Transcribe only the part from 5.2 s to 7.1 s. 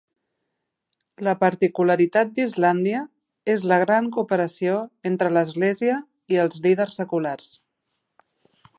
l'Església i els líders